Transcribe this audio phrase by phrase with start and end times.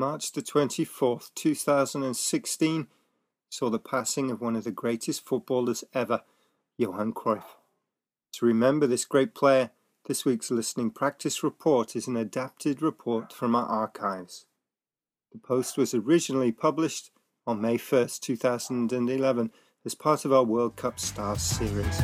[0.00, 2.86] March the 24th, 2016,
[3.50, 6.22] saw the passing of one of the greatest footballers ever,
[6.78, 7.44] Johan Cruyff.
[8.32, 9.72] To remember this great player,
[10.06, 14.46] this week's listening practice report is an adapted report from our archives.
[15.32, 17.10] The post was originally published
[17.46, 19.50] on May 1st, 2011,
[19.84, 21.98] as part of our World Cup Stars series.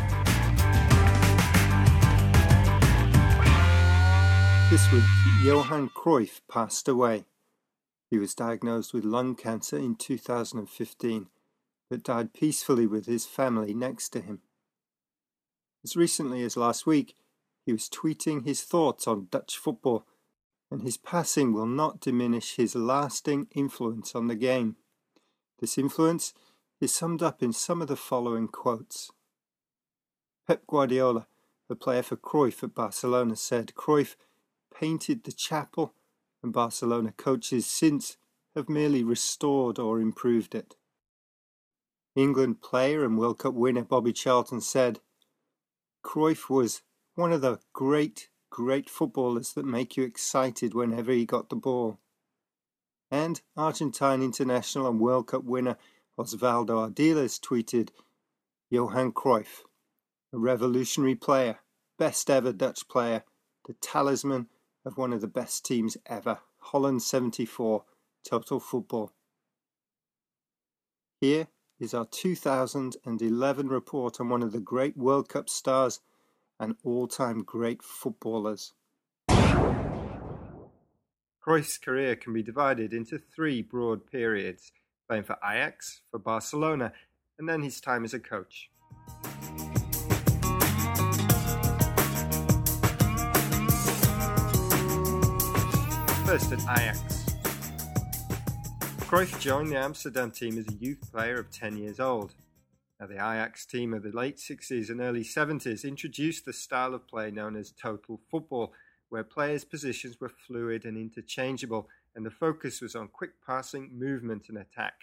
[4.68, 5.02] This week,
[5.42, 7.24] Johan Cruyff passed away.
[8.10, 11.26] He was diagnosed with lung cancer in 2015,
[11.90, 14.40] but died peacefully with his family next to him.
[15.82, 17.16] As recently as last week,
[17.64, 20.06] he was tweeting his thoughts on Dutch football,
[20.70, 24.76] and his passing will not diminish his lasting influence on the game.
[25.60, 26.32] This influence
[26.80, 29.10] is summed up in some of the following quotes.
[30.46, 31.26] Pep Guardiola,
[31.68, 34.16] the player for Cruyff at Barcelona, said Cruyff
[34.72, 35.94] painted the chapel
[36.42, 38.16] and Barcelona coaches since
[38.54, 40.76] have merely restored or improved it.
[42.14, 45.00] England player and World Cup winner Bobby Charlton said,
[46.02, 46.82] Cruyff was
[47.14, 51.98] one of the great, great footballers that make you excited whenever he got the ball.
[53.10, 55.76] And Argentine international and World Cup winner
[56.18, 57.90] Osvaldo Ardiles tweeted,
[58.70, 59.62] Johan Cruyff,
[60.32, 61.60] a revolutionary player,
[61.98, 63.24] best ever Dutch player,
[63.66, 64.48] the talisman
[64.86, 67.84] of one of the best teams ever, Holland 74,
[68.24, 69.12] Total Football.
[71.20, 71.48] Here
[71.80, 76.00] is our 2011 report on one of the great World Cup stars
[76.60, 78.74] and all time great footballers.
[81.40, 84.72] Cruyff's career can be divided into three broad periods
[85.08, 86.92] playing for Ajax, for Barcelona,
[87.38, 88.70] and then his time as a coach.
[96.26, 97.00] First at Ajax.
[99.06, 102.34] Cruyff joined the Amsterdam team as a youth player of 10 years old.
[102.98, 107.06] Now, the Ajax team of the late 60s and early 70s introduced the style of
[107.06, 108.72] play known as total football,
[109.08, 114.48] where players' positions were fluid and interchangeable, and the focus was on quick passing, movement,
[114.48, 114.94] and attack.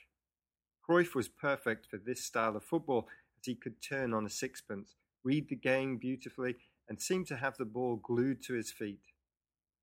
[0.85, 3.07] Cruyff was perfect for this style of football
[3.39, 6.57] as he could turn on a sixpence, read the game beautifully,
[6.89, 8.99] and seemed to have the ball glued to his feet.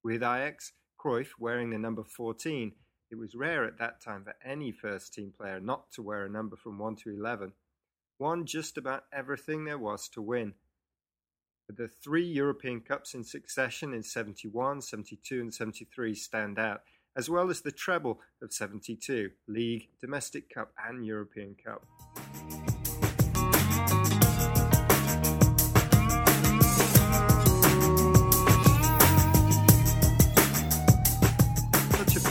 [0.04, 0.72] With Ajax,
[1.02, 2.72] Cruyff wearing the number 14,
[3.10, 6.30] it was rare at that time for any first team player not to wear a
[6.30, 7.52] number from 1 to 11,
[8.18, 10.54] won just about everything there was to win.
[11.66, 16.82] But the three European Cups in succession in 71, 72, and 73 stand out,
[17.16, 21.86] as well as the treble of 72 League, Domestic Cup, and European Cup.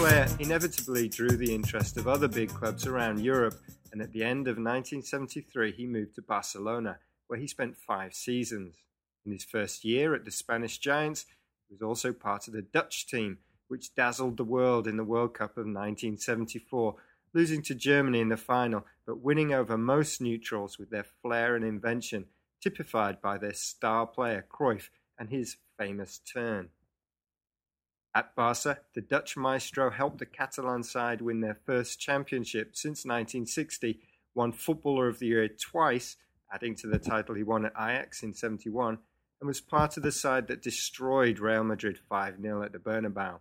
[0.10, 3.54] Player inevitably drew the interest of other big clubs around Europe,
[3.92, 6.98] and at the end of 1973 he moved to Barcelona,
[7.28, 8.74] where he spent five seasons.
[9.24, 11.28] In his first year at the Spanish Giants,
[11.68, 13.38] he was also part of the Dutch team,
[13.68, 16.96] which dazzled the world in the World Cup of 1974,
[17.36, 21.64] losing to Germany in the final, but winning over most neutrals with their flair and
[21.64, 22.26] invention,
[22.60, 24.90] typified by their star player Cruyff
[25.20, 26.70] and his famous turn.
[28.16, 34.00] At Barca, the Dutch maestro helped the Catalan side win their first championship since 1960,
[34.34, 36.18] won Footballer of the Year twice,
[36.52, 38.98] adding to the title he won at Ajax in 71,
[39.40, 43.40] and was part of the side that destroyed Real Madrid 5 0 at the Bernabeu.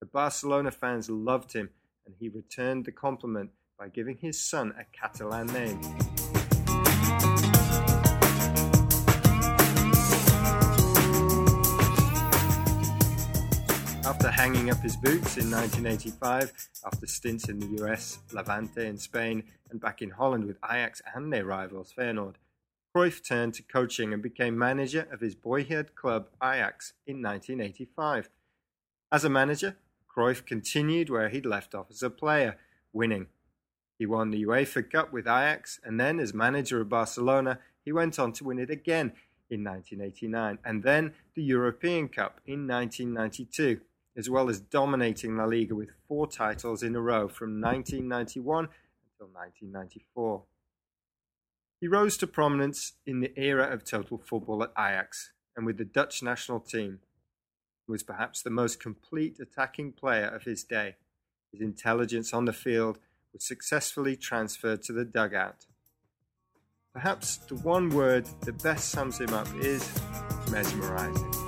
[0.00, 1.70] The Barcelona fans loved him,
[2.06, 5.80] and he returned the compliment by giving his son a Catalan name.
[14.36, 16.52] Hanging up his boots in 1985,
[16.84, 21.32] after stints in the US, Levante in Spain, and back in Holland with Ajax and
[21.32, 22.34] their rivals Feyenoord,
[22.94, 28.28] Cruyff turned to coaching and became manager of his boyhood club Ajax in 1985.
[29.10, 29.78] As a manager,
[30.14, 32.58] Cruyff continued where he'd left off as a player,
[32.92, 33.28] winning.
[33.98, 38.18] He won the UEFA Cup with Ajax, and then as manager of Barcelona, he went
[38.18, 39.12] on to win it again
[39.48, 43.80] in 1989, and then the European Cup in 1992
[44.16, 49.32] as well as dominating La Liga with four titles in a row from 1991 until
[49.32, 50.42] 1994.
[51.80, 55.84] He rose to prominence in the era of total football at Ajax and with the
[55.84, 57.00] Dutch national team.
[57.86, 60.96] He was perhaps the most complete attacking player of his day.
[61.52, 62.98] His intelligence on the field
[63.32, 65.66] was successfully transferred to the dugout.
[66.94, 69.86] Perhaps the one word that best sums him up is
[70.50, 71.45] mesmerizing.